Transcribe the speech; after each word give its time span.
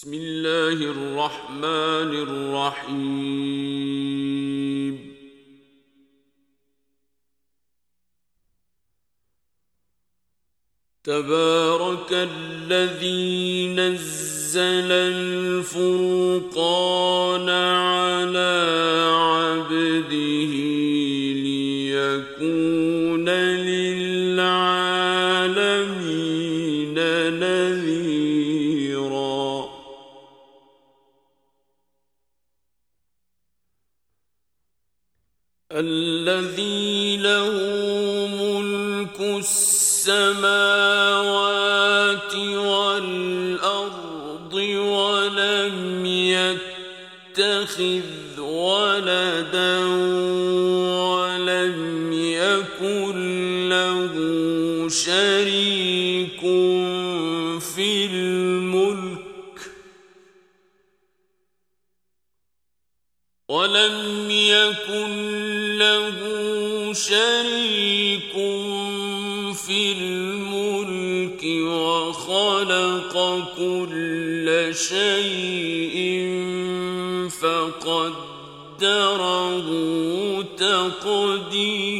بسم 0.00 0.14
الله 0.14 0.78
الرحمن 0.96 2.12
الرحيم. 2.88 3.36
تبارك 11.04 12.12
الذي 12.12 13.74
نزل 13.74 14.92
الفرقان 15.12 16.48
على 17.48 18.89
يتخذ 47.80 48.40
ولدا 48.40 49.78
ولم 51.08 52.12
يكن 52.12 53.68
له 53.68 54.14
شريك 54.88 56.40
في 57.60 58.06
الملك 58.06 59.20
ولم 63.48 64.30
يكن 64.30 65.78
له 65.78 66.18
شريك 66.92 68.32
في 69.66 69.92
الملك 69.92 71.44
وخلق 71.44 73.14
كل 73.56 74.70
شيء 74.74 75.79
فقدره 77.40 78.88
تقديرا. 80.56 81.90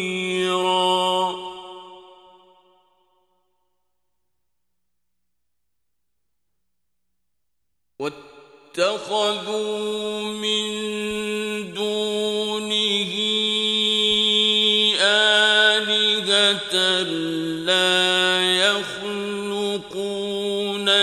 واتخذوا 8.79 10.23
من 10.23 10.65
دونه 11.75 13.13
آلهة 15.01 16.75
لا 17.65 18.01
يخلقون 18.57 20.09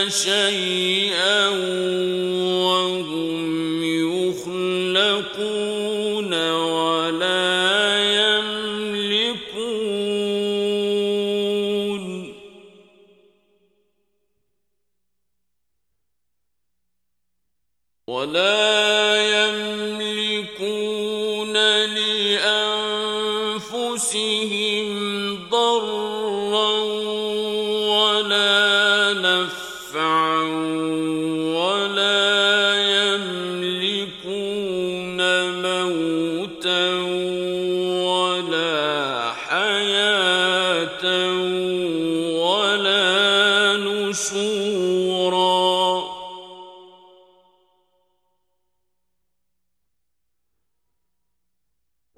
شيئا 0.09 1.06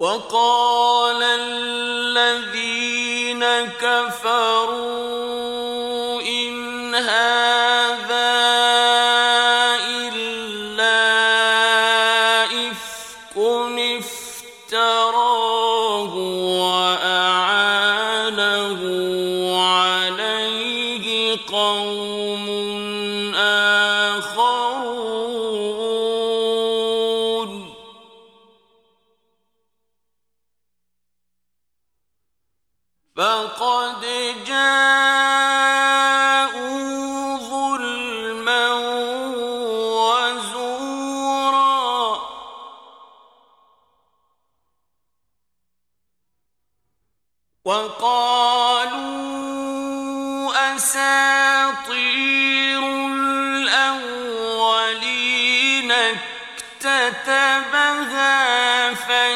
وقال 0.00 1.22
الذين 1.22 2.64
كفروا 3.80 5.29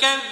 كذبوا 0.00 0.29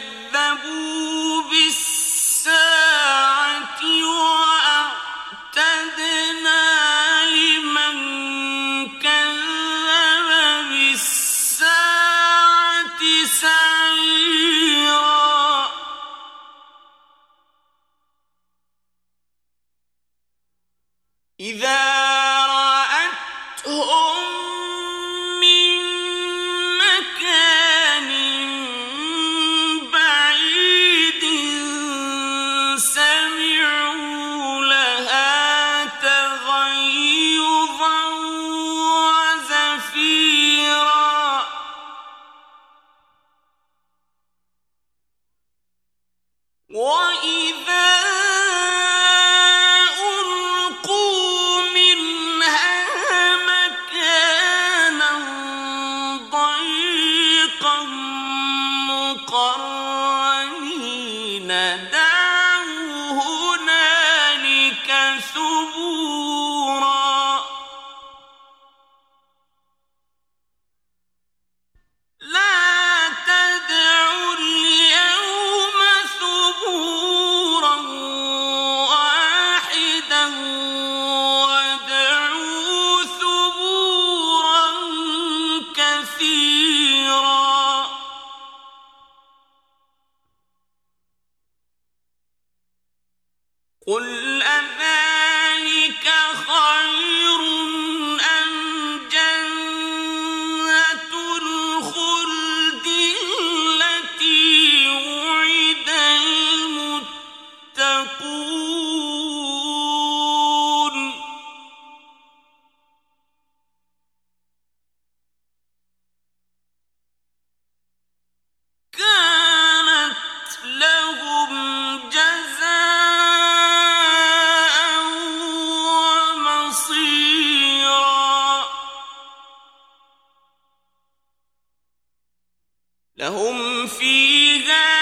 لهم 133.20 133.88
فيها 133.88 134.99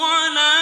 ولا 0.00 0.54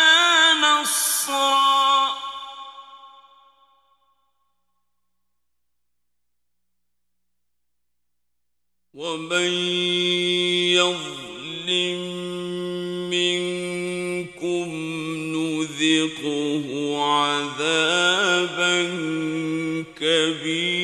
ومن 8.95 9.53
يظلم 10.79 12.01
منكم 13.11 14.69
نذقه 15.35 16.67
عذابا 17.03 18.77
كبيرا. 20.01 20.82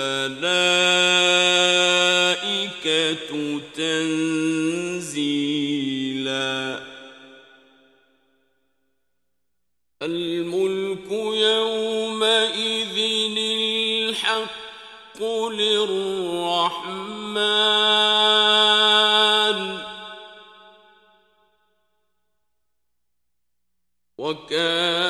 الملائكة 0.00 0.80
تنزيلا. 3.74 4.40
الملك 10.02 11.10
يومئذ 11.32 12.98
الحق 13.38 15.22
للرحمن. 15.48 16.20
وكان 24.18 25.09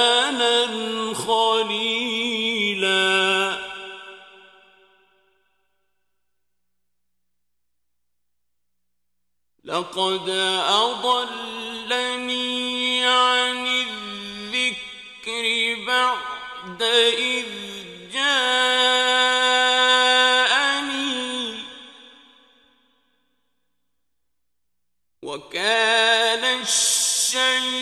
لقد 9.63 10.29
أضلني 10.69 12.25
عن 13.05 13.67
الذكر 13.67 15.45
بعد 15.87 16.83
إذ 16.83 17.45
جاءني 18.13 19.21
وكان 25.23 26.61
الشيطان 26.61 27.81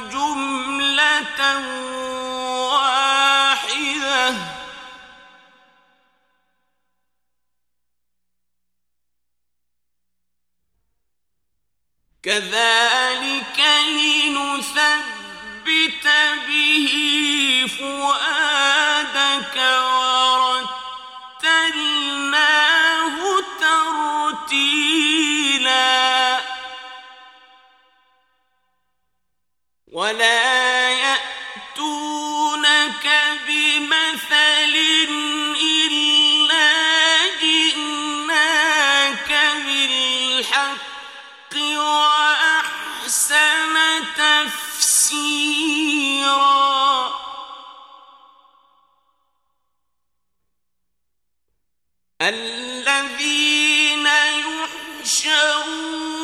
جملة 0.09 1.39
واحدة. 2.71 4.35
كذلك 12.23 13.59
لنثبت 13.87 15.04
به 15.65 15.89
فؤادك 17.67 19.57
ورتلناه 21.43 21.95
ترتيلا. 24.41 24.95
ولا 29.91 30.64
الذين 52.29 54.07
يحشرون 55.05 56.14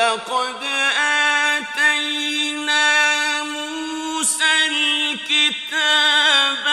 ولقد 0.00 0.64
آتينا 1.60 3.42
موسى 3.42 4.52
الكتاب 4.70 6.69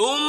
ثم 0.00 0.25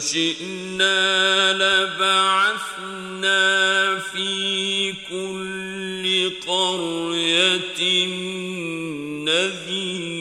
شئنا 0.00 1.52
لبعثنا 1.52 3.40
في 3.98 4.92
كل 4.92 6.30
قرية 6.46 8.06
نذيرا. 9.24 10.20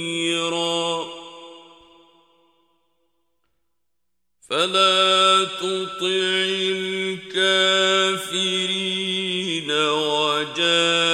فلا 4.49 5.43
تطع 5.43 6.07
الكافرين 7.29 7.79
وجاهدهم 9.71 11.09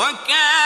وكان 0.00 0.59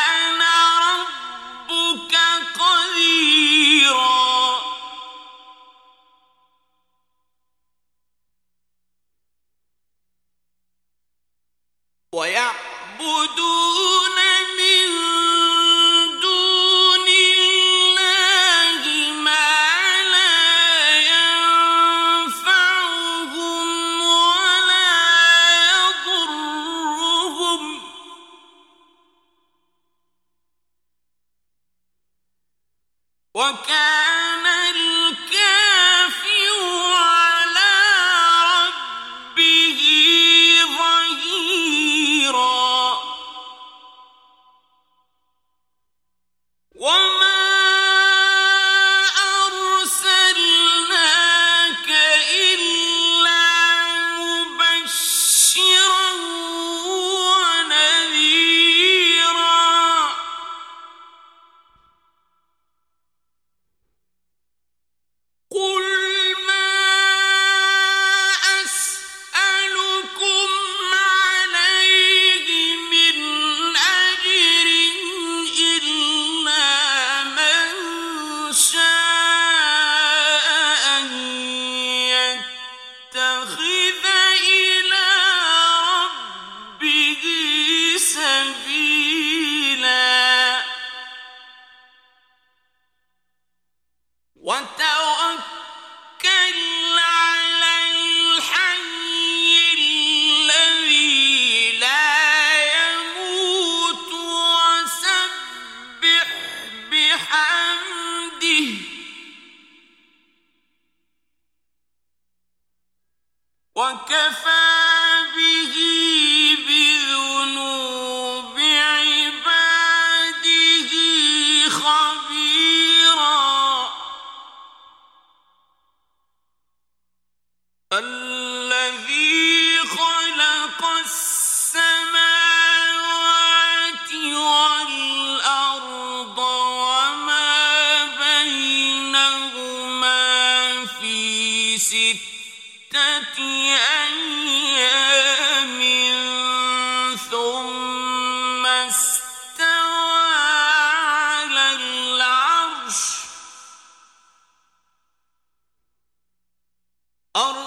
أرض 157.36 157.63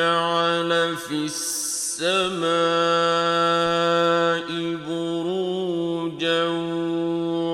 جعل 0.00 0.72
في 0.96 1.18
السماء 1.28 2.48
بروجا 4.88 6.44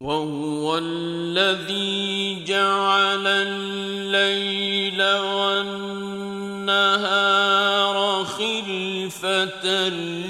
وهو 0.00 0.78
الذي 0.78 2.44
جعل 2.44 3.26
الليل 3.26 4.57
تَنُّ 9.68 10.27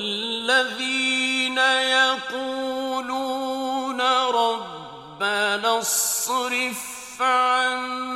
الذين 0.00 1.58
يقولون 2.38 3.20
ربنا 4.30 5.78
اصرف 5.78 7.22
عنا 7.22 8.09